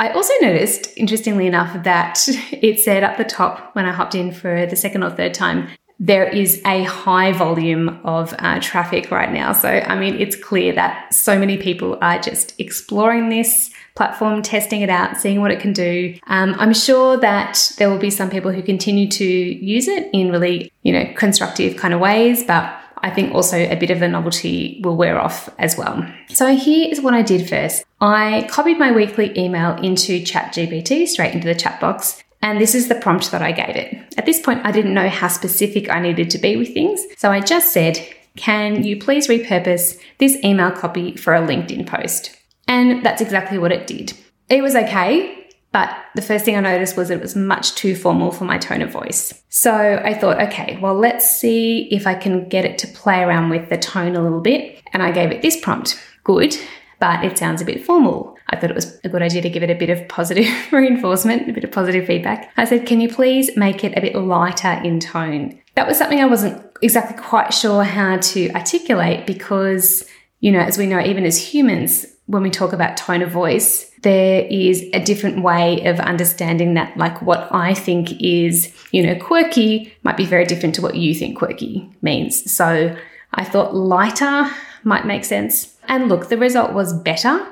I 0.00 0.12
also 0.12 0.32
noticed, 0.40 0.96
interestingly 0.96 1.46
enough, 1.46 1.82
that 1.84 2.26
it 2.52 2.80
said 2.80 3.04
up 3.04 3.18
the 3.18 3.24
top 3.24 3.74
when 3.74 3.84
I 3.84 3.92
hopped 3.92 4.14
in 4.14 4.32
for 4.32 4.66
the 4.66 4.76
second 4.76 5.02
or 5.02 5.10
third 5.10 5.34
time, 5.34 5.68
there 6.00 6.26
is 6.26 6.62
a 6.64 6.82
high 6.84 7.30
volume 7.32 8.00
of 8.04 8.34
uh, 8.38 8.58
traffic 8.60 9.10
right 9.10 9.30
now. 9.30 9.52
So, 9.52 9.68
I 9.68 9.98
mean, 9.98 10.18
it's 10.18 10.34
clear 10.34 10.72
that 10.74 11.12
so 11.12 11.38
many 11.38 11.58
people 11.58 11.98
are 12.00 12.18
just 12.18 12.58
exploring 12.58 13.28
this 13.28 13.70
platform, 13.94 14.40
testing 14.40 14.80
it 14.80 14.88
out, 14.88 15.18
seeing 15.18 15.42
what 15.42 15.50
it 15.50 15.60
can 15.60 15.74
do. 15.74 16.18
Um, 16.26 16.56
I'm 16.58 16.72
sure 16.72 17.18
that 17.18 17.72
there 17.76 17.90
will 17.90 17.98
be 17.98 18.08
some 18.08 18.30
people 18.30 18.50
who 18.50 18.62
continue 18.62 19.08
to 19.08 19.24
use 19.24 19.88
it 19.88 20.08
in 20.14 20.32
really, 20.32 20.72
you 20.82 20.92
know, 20.92 21.04
constructive 21.16 21.76
kind 21.76 21.92
of 21.92 22.00
ways, 22.00 22.44
but 22.44 22.74
I 23.02 23.10
think 23.10 23.34
also 23.34 23.58
a 23.58 23.76
bit 23.76 23.90
of 23.90 24.00
the 24.00 24.08
novelty 24.08 24.80
will 24.82 24.96
wear 24.96 25.20
off 25.20 25.50
as 25.58 25.76
well. 25.76 26.06
So 26.28 26.54
here 26.54 26.90
is 26.90 27.00
what 27.00 27.12
I 27.12 27.22
did 27.22 27.48
first. 27.48 27.84
I 28.00 28.46
copied 28.50 28.78
my 28.78 28.92
weekly 28.92 29.38
email 29.38 29.76
into 29.76 30.22
ChatGPT 30.22 31.06
straight 31.06 31.34
into 31.34 31.46
the 31.46 31.54
chat 31.54 31.78
box. 31.80 32.22
And 32.42 32.60
this 32.60 32.74
is 32.74 32.88
the 32.88 32.94
prompt 32.94 33.30
that 33.32 33.42
I 33.42 33.52
gave 33.52 33.76
it. 33.76 34.14
At 34.16 34.26
this 34.26 34.40
point, 34.40 34.64
I 34.64 34.72
didn't 34.72 34.94
know 34.94 35.08
how 35.08 35.28
specific 35.28 35.90
I 35.90 36.00
needed 36.00 36.30
to 36.30 36.38
be 36.38 36.56
with 36.56 36.72
things. 36.72 37.04
So 37.16 37.30
I 37.30 37.40
just 37.40 37.72
said, 37.72 37.98
can 38.36 38.84
you 38.84 38.98
please 38.98 39.28
repurpose 39.28 40.00
this 40.18 40.42
email 40.42 40.70
copy 40.70 41.16
for 41.16 41.34
a 41.34 41.46
LinkedIn 41.46 41.86
post? 41.86 42.36
And 42.66 43.04
that's 43.04 43.20
exactly 43.20 43.58
what 43.58 43.72
it 43.72 43.86
did. 43.86 44.14
It 44.48 44.62
was 44.62 44.74
okay. 44.74 45.36
But 45.72 45.94
the 46.16 46.22
first 46.22 46.44
thing 46.44 46.56
I 46.56 46.60
noticed 46.60 46.96
was 46.96 47.10
it 47.10 47.20
was 47.20 47.36
much 47.36 47.74
too 47.76 47.94
formal 47.94 48.32
for 48.32 48.44
my 48.44 48.58
tone 48.58 48.82
of 48.82 48.90
voice. 48.90 49.40
So 49.50 49.72
I 49.72 50.14
thought, 50.14 50.40
okay, 50.42 50.78
well, 50.80 50.94
let's 50.94 51.30
see 51.30 51.88
if 51.92 52.06
I 52.06 52.14
can 52.14 52.48
get 52.48 52.64
it 52.64 52.78
to 52.78 52.88
play 52.88 53.20
around 53.20 53.50
with 53.50 53.68
the 53.68 53.78
tone 53.78 54.16
a 54.16 54.22
little 54.22 54.40
bit. 54.40 54.82
And 54.92 55.02
I 55.02 55.12
gave 55.12 55.30
it 55.30 55.42
this 55.42 55.60
prompt 55.60 55.96
good, 56.24 56.56
but 56.98 57.24
it 57.24 57.38
sounds 57.38 57.62
a 57.62 57.64
bit 57.64 57.84
formal. 57.84 58.36
I 58.50 58.56
thought 58.56 58.70
it 58.70 58.76
was 58.76 58.98
a 59.04 59.08
good 59.08 59.22
idea 59.22 59.42
to 59.42 59.50
give 59.50 59.62
it 59.62 59.70
a 59.70 59.74
bit 59.74 59.90
of 59.90 60.06
positive 60.08 60.48
reinforcement, 60.72 61.48
a 61.48 61.52
bit 61.52 61.64
of 61.64 61.72
positive 61.72 62.06
feedback. 62.06 62.52
I 62.56 62.64
said, 62.64 62.86
can 62.86 63.00
you 63.00 63.08
please 63.08 63.56
make 63.56 63.84
it 63.84 63.96
a 63.96 64.00
bit 64.00 64.16
lighter 64.16 64.80
in 64.84 65.00
tone? 65.00 65.60
That 65.76 65.86
was 65.86 65.96
something 65.96 66.20
I 66.20 66.26
wasn't 66.26 66.62
exactly 66.82 67.16
quite 67.16 67.54
sure 67.54 67.84
how 67.84 68.18
to 68.18 68.50
articulate 68.52 69.26
because, 69.26 70.04
you 70.40 70.50
know, 70.50 70.60
as 70.60 70.76
we 70.76 70.86
know, 70.86 71.00
even 71.00 71.24
as 71.24 71.38
humans, 71.38 72.06
when 72.26 72.42
we 72.42 72.50
talk 72.50 72.72
about 72.72 72.96
tone 72.96 73.22
of 73.22 73.30
voice, 73.30 73.90
there 74.02 74.46
is 74.50 74.88
a 74.92 75.00
different 75.00 75.42
way 75.42 75.84
of 75.84 76.00
understanding 76.00 76.74
that. 76.74 76.96
Like 76.96 77.20
what 77.22 77.48
I 77.52 77.74
think 77.74 78.20
is, 78.20 78.74
you 78.92 79.02
know, 79.02 79.16
quirky 79.16 79.92
might 80.02 80.16
be 80.16 80.24
very 80.24 80.44
different 80.44 80.74
to 80.76 80.82
what 80.82 80.96
you 80.96 81.14
think 81.14 81.38
quirky 81.38 81.90
means. 82.02 82.50
So 82.50 82.96
I 83.34 83.44
thought 83.44 83.74
lighter 83.74 84.50
might 84.84 85.06
make 85.06 85.24
sense. 85.24 85.76
And 85.88 86.08
look, 86.08 86.28
the 86.28 86.38
result 86.38 86.72
was 86.72 86.92
better, 86.92 87.46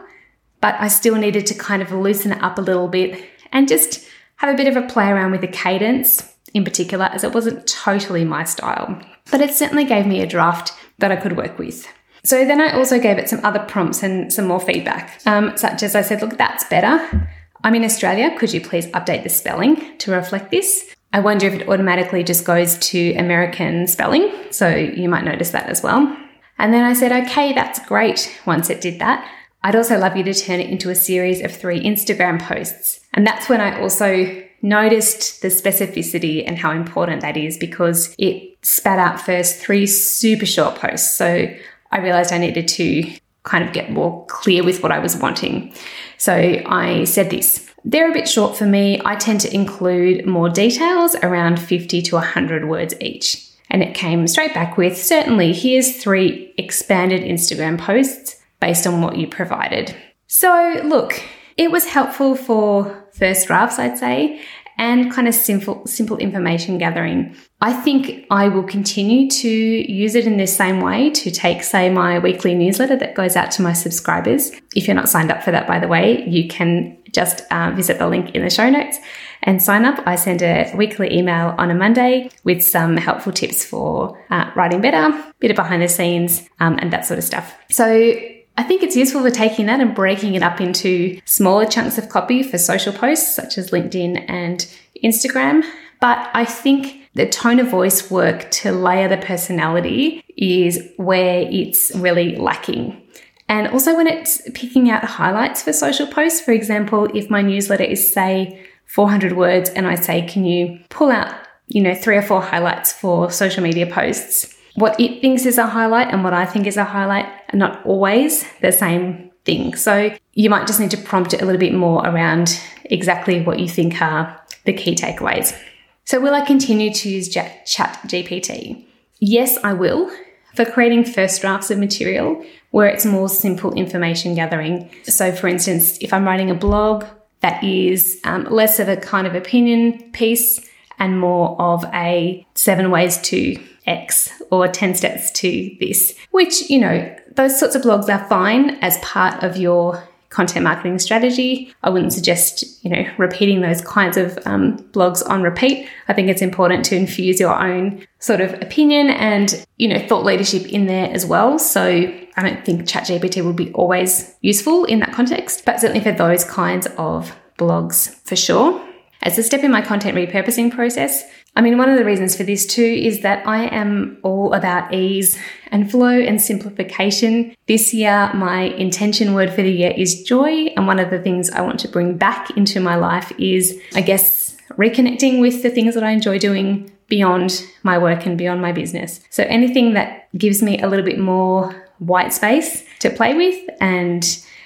but 0.60 0.74
I 0.78 0.88
still 0.88 1.16
needed 1.16 1.46
to 1.46 1.54
kind 1.54 1.82
of 1.82 1.92
loosen 1.92 2.32
it 2.32 2.42
up 2.42 2.58
a 2.58 2.62
little 2.62 2.88
bit 2.88 3.24
and 3.52 3.68
just 3.68 4.06
have 4.36 4.52
a 4.52 4.56
bit 4.56 4.68
of 4.68 4.76
a 4.76 4.86
play 4.86 5.08
around 5.08 5.32
with 5.32 5.40
the 5.40 5.48
cadence 5.48 6.34
in 6.54 6.64
particular, 6.64 7.06
as 7.06 7.24
it 7.24 7.34
wasn't 7.34 7.66
totally 7.66 8.24
my 8.24 8.44
style. 8.44 9.00
But 9.30 9.40
it 9.40 9.52
certainly 9.52 9.84
gave 9.84 10.06
me 10.06 10.22
a 10.22 10.26
draft 10.26 10.72
that 10.98 11.12
I 11.12 11.16
could 11.16 11.36
work 11.36 11.58
with. 11.58 11.86
So 12.24 12.44
then 12.44 12.60
I 12.60 12.72
also 12.72 12.98
gave 12.98 13.18
it 13.18 13.28
some 13.28 13.44
other 13.44 13.60
prompts 13.60 14.02
and 14.02 14.32
some 14.32 14.46
more 14.46 14.60
feedback, 14.60 15.20
um, 15.26 15.56
such 15.56 15.82
as 15.82 15.94
I 15.94 16.02
said, 16.02 16.20
look, 16.20 16.36
that's 16.36 16.64
better. 16.64 17.28
I'm 17.64 17.74
in 17.74 17.84
Australia. 17.84 18.36
Could 18.38 18.52
you 18.52 18.60
please 18.60 18.86
update 18.88 19.22
the 19.22 19.28
spelling 19.28 19.98
to 19.98 20.12
reflect 20.12 20.50
this? 20.50 20.94
I 21.12 21.20
wonder 21.20 21.46
if 21.46 21.54
it 21.54 21.68
automatically 21.68 22.22
just 22.22 22.44
goes 22.44 22.76
to 22.78 23.14
American 23.14 23.86
spelling. 23.86 24.30
So 24.50 24.68
you 24.68 25.08
might 25.08 25.24
notice 25.24 25.50
that 25.50 25.68
as 25.68 25.82
well. 25.82 26.16
And 26.58 26.74
then 26.74 26.84
I 26.84 26.92
said, 26.92 27.12
okay, 27.26 27.52
that's 27.52 27.84
great. 27.86 28.36
Once 28.46 28.68
it 28.68 28.80
did 28.80 28.98
that, 28.98 29.26
I'd 29.62 29.76
also 29.76 29.98
love 29.98 30.16
you 30.16 30.24
to 30.24 30.34
turn 30.34 30.60
it 30.60 30.70
into 30.70 30.90
a 30.90 30.94
series 30.94 31.40
of 31.42 31.52
three 31.52 31.82
Instagram 31.82 32.40
posts. 32.40 33.00
And 33.14 33.26
that's 33.26 33.48
when 33.48 33.60
I 33.60 33.80
also 33.80 34.42
noticed 34.62 35.42
the 35.42 35.48
specificity 35.48 36.44
and 36.46 36.58
how 36.58 36.72
important 36.72 37.22
that 37.22 37.36
is 37.36 37.56
because 37.56 38.14
it 38.18 38.56
spat 38.62 38.98
out 38.98 39.20
first 39.20 39.60
three 39.60 39.86
super 39.86 40.46
short 40.46 40.76
posts. 40.76 41.14
So 41.14 41.48
I 41.90 41.98
realized 41.98 42.32
I 42.32 42.38
needed 42.38 42.68
to 42.68 43.10
kind 43.44 43.64
of 43.64 43.72
get 43.72 43.90
more 43.90 44.26
clear 44.26 44.64
with 44.64 44.82
what 44.82 44.92
I 44.92 44.98
was 44.98 45.16
wanting. 45.16 45.74
So 46.18 46.34
I 46.34 47.04
said 47.04 47.30
this. 47.30 47.64
They're 47.84 48.10
a 48.10 48.14
bit 48.14 48.28
short 48.28 48.56
for 48.56 48.66
me. 48.66 49.00
I 49.04 49.16
tend 49.16 49.40
to 49.42 49.54
include 49.54 50.26
more 50.26 50.48
details 50.48 51.14
around 51.16 51.60
50 51.60 52.02
to 52.02 52.14
100 52.16 52.68
words 52.68 52.94
each. 53.00 53.44
And 53.70 53.82
it 53.82 53.94
came 53.94 54.26
straight 54.26 54.54
back 54.54 54.76
with 54.76 54.96
certainly 54.96 55.52
here's 55.52 55.96
three 55.96 56.52
expanded 56.58 57.22
Instagram 57.22 57.78
posts 57.78 58.37
based 58.60 58.86
on 58.86 59.02
what 59.02 59.16
you 59.16 59.26
provided. 59.26 59.94
So, 60.26 60.80
look, 60.84 61.22
it 61.56 61.70
was 61.70 61.86
helpful 61.86 62.36
for 62.36 63.08
first 63.12 63.46
drafts, 63.46 63.78
I'd 63.78 63.98
say, 63.98 64.42
and 64.78 65.12
kind 65.12 65.26
of 65.26 65.34
simple, 65.34 65.84
simple 65.86 66.16
information 66.18 66.78
gathering. 66.78 67.34
I 67.60 67.72
think 67.72 68.26
I 68.30 68.48
will 68.48 68.62
continue 68.62 69.28
to 69.28 69.48
use 69.48 70.14
it 70.14 70.26
in 70.26 70.36
this 70.36 70.56
same 70.56 70.80
way 70.80 71.10
to 71.10 71.30
take, 71.32 71.64
say, 71.64 71.90
my 71.90 72.20
weekly 72.20 72.54
newsletter 72.54 72.96
that 72.96 73.16
goes 73.16 73.34
out 73.34 73.50
to 73.52 73.62
my 73.62 73.72
subscribers. 73.72 74.52
If 74.76 74.86
you're 74.86 74.94
not 74.94 75.08
signed 75.08 75.32
up 75.32 75.42
for 75.42 75.50
that, 75.50 75.66
by 75.66 75.80
the 75.80 75.88
way, 75.88 76.24
you 76.28 76.46
can 76.46 76.96
just 77.12 77.42
uh, 77.50 77.72
visit 77.74 77.98
the 77.98 78.06
link 78.06 78.36
in 78.36 78.42
the 78.42 78.50
show 78.50 78.70
notes 78.70 78.98
and 79.42 79.60
sign 79.60 79.84
up. 79.84 80.00
I 80.06 80.14
send 80.14 80.42
a 80.42 80.72
weekly 80.76 81.12
email 81.12 81.56
on 81.58 81.70
a 81.72 81.74
Monday 81.74 82.30
with 82.44 82.62
some 82.62 82.96
helpful 82.96 83.32
tips 83.32 83.64
for 83.64 84.24
uh, 84.30 84.52
writing 84.54 84.80
better, 84.80 85.24
bit 85.40 85.50
of 85.50 85.56
behind 85.56 85.82
the 85.82 85.88
scenes, 85.88 86.48
um, 86.60 86.78
and 86.78 86.92
that 86.92 87.04
sort 87.04 87.18
of 87.18 87.24
stuff. 87.24 87.56
So 87.68 88.12
I 88.58 88.64
think 88.64 88.82
it's 88.82 88.96
useful 88.96 89.22
for 89.22 89.30
taking 89.30 89.66
that 89.66 89.78
and 89.78 89.94
breaking 89.94 90.34
it 90.34 90.42
up 90.42 90.60
into 90.60 91.20
smaller 91.24 91.64
chunks 91.64 91.96
of 91.96 92.08
copy 92.08 92.42
for 92.42 92.58
social 92.58 92.92
posts 92.92 93.36
such 93.36 93.56
as 93.56 93.70
LinkedIn 93.70 94.24
and 94.28 94.66
Instagram. 95.02 95.64
But 96.00 96.28
I 96.34 96.44
think 96.44 97.08
the 97.14 97.28
tone 97.28 97.60
of 97.60 97.68
voice 97.68 98.10
work 98.10 98.50
to 98.50 98.72
layer 98.72 99.06
the 99.06 99.16
personality 99.16 100.24
is 100.36 100.82
where 100.96 101.46
it's 101.48 101.92
really 101.94 102.34
lacking. 102.34 103.00
And 103.48 103.68
also 103.68 103.96
when 103.96 104.08
it's 104.08 104.42
picking 104.54 104.90
out 104.90 105.04
highlights 105.04 105.62
for 105.62 105.72
social 105.72 106.08
posts, 106.08 106.40
for 106.40 106.50
example, 106.50 107.08
if 107.14 107.30
my 107.30 107.42
newsletter 107.42 107.84
is 107.84 108.12
say 108.12 108.66
400 108.86 109.36
words 109.36 109.70
and 109.70 109.86
I 109.86 109.94
say, 109.94 110.26
can 110.26 110.44
you 110.44 110.80
pull 110.88 111.12
out, 111.12 111.32
you 111.68 111.80
know, 111.80 111.94
three 111.94 112.16
or 112.16 112.22
four 112.22 112.42
highlights 112.42 112.92
for 112.92 113.30
social 113.30 113.62
media 113.62 113.86
posts? 113.86 114.57
What 114.78 114.98
it 115.00 115.20
thinks 115.20 115.44
is 115.44 115.58
a 115.58 115.66
highlight 115.66 116.08
and 116.12 116.22
what 116.22 116.32
I 116.32 116.46
think 116.46 116.66
is 116.66 116.76
a 116.76 116.84
highlight 116.84 117.26
are 117.52 117.56
not 117.56 117.84
always 117.84 118.44
the 118.60 118.72
same 118.72 119.30
thing. 119.44 119.74
So 119.74 120.14
you 120.34 120.50
might 120.50 120.66
just 120.66 120.78
need 120.78 120.90
to 120.92 120.96
prompt 120.96 121.34
it 121.34 121.42
a 121.42 121.44
little 121.44 121.58
bit 121.58 121.74
more 121.74 122.06
around 122.06 122.60
exactly 122.84 123.42
what 123.42 123.58
you 123.58 123.68
think 123.68 124.00
are 124.00 124.40
the 124.64 124.72
key 124.72 124.94
takeaways. 124.94 125.58
So, 126.04 126.20
will 126.20 126.34
I 126.34 126.40
continue 126.40 126.92
to 126.94 127.08
use 127.10 127.28
Chat 127.28 127.58
GPT? 128.06 128.84
Yes, 129.20 129.58
I 129.62 129.74
will 129.74 130.10
for 130.54 130.64
creating 130.64 131.04
first 131.04 131.42
drafts 131.42 131.70
of 131.70 131.78
material 131.78 132.42
where 132.70 132.86
it's 132.88 133.04
more 133.04 133.28
simple 133.28 133.74
information 133.74 134.34
gathering. 134.34 134.90
So, 135.04 135.32
for 135.32 135.48
instance, 135.48 135.98
if 136.00 136.12
I'm 136.12 136.24
writing 136.24 136.50
a 136.50 136.54
blog 136.54 137.04
that 137.40 137.62
is 137.62 138.20
um, 138.24 138.44
less 138.44 138.80
of 138.80 138.88
a 138.88 138.96
kind 138.96 139.26
of 139.26 139.34
opinion 139.34 140.10
piece 140.12 140.66
and 140.98 141.20
more 141.20 141.60
of 141.60 141.84
a 141.92 142.46
seven 142.54 142.90
ways 142.90 143.18
to 143.18 143.56
X 143.88 144.30
or 144.50 144.68
10 144.68 144.94
steps 144.94 145.30
to 145.32 145.76
this, 145.80 146.14
which, 146.30 146.68
you 146.70 146.78
know, 146.78 147.16
those 147.34 147.58
sorts 147.58 147.74
of 147.74 147.82
blogs 147.82 148.08
are 148.08 148.26
fine 148.28 148.70
as 148.82 148.98
part 148.98 149.42
of 149.42 149.56
your 149.56 150.06
content 150.30 150.62
marketing 150.62 150.98
strategy. 150.98 151.72
I 151.82 151.90
wouldn't 151.90 152.12
suggest, 152.12 152.84
you 152.84 152.90
know, 152.90 153.10
repeating 153.16 153.62
those 153.62 153.80
kinds 153.80 154.16
of 154.16 154.38
um, 154.44 154.76
blogs 154.92 155.26
on 155.28 155.42
repeat. 155.42 155.88
I 156.08 156.12
think 156.12 156.28
it's 156.28 156.42
important 156.42 156.84
to 156.86 156.96
infuse 156.96 157.40
your 157.40 157.58
own 157.58 158.06
sort 158.18 158.40
of 158.40 158.52
opinion 158.54 159.08
and, 159.08 159.64
you 159.78 159.88
know, 159.88 160.06
thought 160.06 160.24
leadership 160.24 160.66
in 160.68 160.86
there 160.86 161.10
as 161.10 161.24
well. 161.24 161.58
So 161.58 161.82
I 161.82 162.42
don't 162.42 162.64
think 162.64 162.82
ChatGPT 162.82 163.42
will 163.42 163.54
be 163.54 163.72
always 163.72 164.34
useful 164.42 164.84
in 164.84 165.00
that 165.00 165.12
context, 165.12 165.64
but 165.64 165.80
certainly 165.80 166.02
for 166.02 166.12
those 166.12 166.44
kinds 166.44 166.86
of 166.98 167.34
blogs 167.58 168.14
for 168.24 168.36
sure. 168.36 168.84
As 169.22 169.36
a 169.36 169.42
step 169.42 169.64
in 169.64 169.72
my 169.72 169.82
content 169.82 170.16
repurposing 170.16 170.70
process, 170.70 171.24
I 171.58 171.60
mean, 171.60 171.76
one 171.76 171.90
of 171.90 171.98
the 171.98 172.04
reasons 172.04 172.36
for 172.36 172.44
this 172.44 172.64
too 172.64 172.84
is 172.84 173.22
that 173.22 173.44
I 173.44 173.64
am 173.64 174.18
all 174.22 174.54
about 174.54 174.94
ease 174.94 175.36
and 175.72 175.90
flow 175.90 176.16
and 176.20 176.40
simplification. 176.40 177.52
This 177.66 177.92
year, 177.92 178.30
my 178.32 178.60
intention 178.60 179.34
word 179.34 179.50
for 179.52 179.62
the 179.62 179.72
year 179.72 179.90
is 179.90 180.22
joy. 180.22 180.66
And 180.76 180.86
one 180.86 181.00
of 181.00 181.10
the 181.10 181.18
things 181.18 181.50
I 181.50 181.62
want 181.62 181.80
to 181.80 181.88
bring 181.88 182.16
back 182.16 182.56
into 182.56 182.78
my 182.78 182.94
life 182.94 183.32
is, 183.40 183.76
I 183.96 184.02
guess, 184.02 184.56
reconnecting 184.74 185.40
with 185.40 185.64
the 185.64 185.70
things 185.70 185.94
that 185.94 186.04
I 186.04 186.12
enjoy 186.12 186.38
doing 186.38 186.92
beyond 187.08 187.66
my 187.82 187.98
work 187.98 188.24
and 188.24 188.38
beyond 188.38 188.62
my 188.62 188.70
business. 188.70 189.18
So 189.30 189.42
anything 189.48 189.94
that 189.94 190.28
gives 190.38 190.62
me 190.62 190.80
a 190.80 190.86
little 190.86 191.04
bit 191.04 191.18
more 191.18 191.74
white 191.98 192.32
space 192.32 192.84
to 193.00 193.10
play 193.10 193.34
with 193.34 193.68
and, 193.80 194.24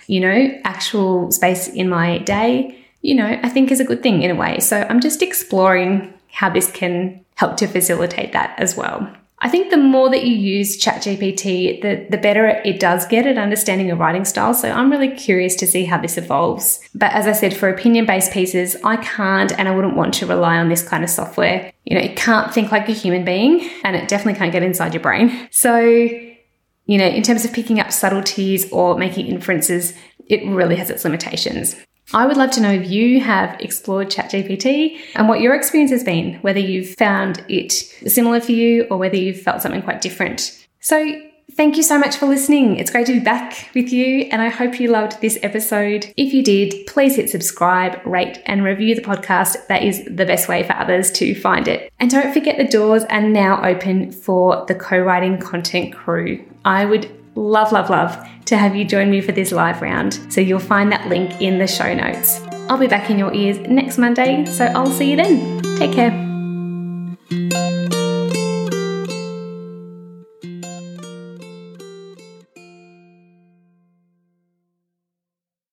you 0.09 0.21
know, 0.21 0.61
actual 0.65 1.33
space 1.33 1.69
in 1.69 1.89
my 1.89 2.19
day 2.19 2.79
you 3.03 3.17
know, 3.17 3.27
I 3.43 3.49
think 3.49 3.73
is 3.73 3.81
a 3.81 3.85
good 3.85 4.03
thing 4.03 4.23
in 4.23 4.31
a 4.31 4.35
way. 4.37 4.61
So 4.61 4.87
I'm 4.89 5.01
just 5.01 5.23
exploring 5.23 6.12
how 6.33 6.49
this 6.51 6.71
can 6.71 7.25
help 7.37 7.57
to 7.59 7.67
facilitate 7.67 8.33
that 8.33 8.59
as 8.59 8.77
well. 8.77 9.09
I 9.45 9.49
think 9.49 9.71
the 9.71 9.77
more 9.77 10.09
that 10.09 10.25
you 10.25 10.37
use 10.37 10.81
ChatGPT, 10.81 11.83
the, 11.83 12.07
the 12.09 12.17
better 12.17 12.47
it 12.47 12.79
does 12.79 13.05
get 13.07 13.27
at 13.27 13.37
understanding 13.37 13.89
your 13.89 13.97
writing 13.97 14.25
style. 14.25 14.55
So 14.55 14.71
I'm 14.71 14.89
really 14.89 15.11
curious 15.11 15.57
to 15.57 15.67
see 15.67 15.85
how 15.85 16.01
this 16.01 16.17
evolves. 16.17 16.81
But 16.95 17.13
as 17.13 17.27
I 17.27 17.33
said, 17.33 17.57
for 17.57 17.69
opinion 17.69 18.07
based 18.07 18.31
pieces, 18.31 18.77
I 18.85 18.97
can't 18.99 19.51
and 19.59 19.69
I 19.69 19.75
wouldn't 19.75 19.97
want 19.97 20.15
to 20.15 20.27
rely 20.27 20.59
on 20.59 20.69
this 20.69 20.87
kind 20.87 21.03
of 21.03 21.11
software. 21.11 21.73
You 21.85 21.97
know, 21.97 22.05
it 22.05 22.15
can't 22.15 22.55
think 22.55 22.71
like 22.71 22.89
a 22.89 22.93
human 22.93 23.25
being 23.25 23.69
and 23.83 23.97
it 23.97 24.07
definitely 24.07 24.39
can't 24.39 24.53
get 24.53 24.63
inside 24.63 24.95
your 24.95 25.03
brain. 25.03 25.49
So, 25.51 25.81
you 25.81 26.99
know, 26.99 27.07
in 27.07 27.25
terms 27.25 27.45
of 27.45 27.53
picking 27.53 27.81
up 27.81 27.91
subtleties 27.91 28.71
or 28.71 28.97
making 28.97 29.27
inferences, 29.27 29.93
it 30.29 30.47
really 30.47 30.77
has 30.77 30.89
its 30.89 31.05
limitations. 31.05 31.75
I 32.15 32.27
would 32.27 32.37
love 32.37 32.51
to 32.53 32.61
know 32.61 32.73
if 32.73 32.91
you 32.91 33.21
have 33.21 33.59
explored 33.61 34.11
ChatGPT 34.11 34.99
and 35.15 35.29
what 35.29 35.41
your 35.41 35.55
experience 35.55 35.91
has 35.93 36.05
been, 36.05 36.35
whether 36.43 36.61
you've 36.61 36.95
found 36.95 37.45
it 37.49 37.73
similar 37.73 38.41
for 38.41 38.53
you 38.53 38.87
or 38.91 38.99
whether 38.99 39.17
you've 39.17 39.41
felt 39.41 39.63
something 39.63 39.83
quite 39.83 40.01
different. 40.01 40.67
So, 40.81 41.21
Thank 41.55 41.77
you 41.77 41.83
so 41.83 41.99
much 41.99 42.17
for 42.17 42.25
listening. 42.25 42.77
It's 42.79 42.91
great 42.91 43.05
to 43.07 43.13
be 43.13 43.21
back 43.21 43.69
with 43.75 43.93
you, 43.93 44.27
and 44.31 44.41
I 44.41 44.49
hope 44.49 44.81
you 44.81 44.89
loved 44.89 45.21
this 45.21 45.39
episode. 45.43 46.11
If 46.17 46.33
you 46.33 46.43
did, 46.43 46.87
please 46.87 47.17
hit 47.17 47.29
subscribe, 47.29 48.01
rate, 48.07 48.41
and 48.47 48.65
review 48.65 48.95
the 48.95 49.03
podcast. 49.03 49.67
That 49.67 49.83
is 49.83 50.03
the 50.05 50.25
best 50.25 50.49
way 50.49 50.63
for 50.63 50.75
others 50.75 51.11
to 51.13 51.35
find 51.35 51.69
it. 51.69 51.93
And 52.01 52.11
don't 52.11 52.33
forget 52.33 52.57
the 52.57 52.65
doors 52.65 53.05
are 53.05 53.21
now 53.21 53.63
open 53.63 54.13
for 54.13 54.65
the 54.67 54.75
co 54.75 54.99
writing 54.99 55.37
content 55.37 55.95
crew. 55.95 56.43
I 56.65 56.87
would 56.87 57.11
love, 57.35 57.73
love, 57.73 57.91
love 57.91 58.29
to 58.47 58.57
have 58.57 58.75
you 58.77 58.85
join 58.85 59.11
me 59.11 59.21
for 59.21 59.33
this 59.33 59.53
live 59.53 59.81
round. 59.83 60.15
So 60.33 60.41
you'll 60.41 60.59
find 60.59 60.93
that 60.93 61.09
link 61.09 61.41
in 61.41 61.59
the 61.59 61.67
show 61.67 61.95
notes. 61.95 62.41
I'll 62.69 62.79
be 62.79 62.87
back 62.87 63.11
in 63.11 63.19
your 63.19 63.33
ears 63.35 63.59
next 63.59 63.99
Monday, 63.99 64.45
so 64.47 64.67
I'll 64.67 64.91
see 64.91 65.11
you 65.11 65.17
then. 65.17 65.63
Take 65.79 65.93
care. 65.93 67.62